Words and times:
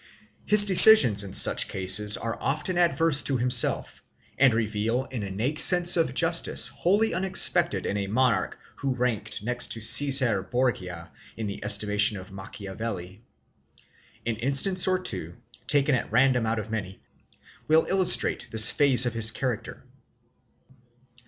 His 0.47 0.65
decisions 0.65 1.23
in 1.23 1.35
such 1.35 1.67
cases 1.67 2.17
are 2.17 2.35
often 2.41 2.75
adverse 2.75 3.21
to 3.21 3.37
himself 3.37 4.03
and 4.35 4.51
reveal 4.51 5.03
an 5.11 5.21
innate 5.21 5.59
sense 5.59 5.95
of 5.95 6.15
justice 6.15 6.69
wholly 6.69 7.13
unexpected 7.13 7.85
in 7.85 7.97
a 7.97 8.07
monarch 8.07 8.57
who 8.77 8.95
ranked 8.95 9.43
next 9.43 9.73
to 9.73 9.79
Cesar 9.79 10.41
Borgia 10.41 11.11
in 11.37 11.45
the 11.45 11.63
estimation 11.63 12.17
of 12.17 12.31
Machiavelli. 12.31 13.21
An 14.25 14.37
instance 14.37 14.87
or 14.87 14.97
two, 14.97 15.35
taken 15.67 15.93
at 15.93 16.11
random 16.11 16.47
out 16.47 16.57
of 16.57 16.71
many, 16.71 16.99
will 17.67 17.85
illustrate 17.87 18.47
this 18.49 18.71
phase 18.71 19.05
of 19.05 19.13
his 19.13 19.29
character. 19.29 19.83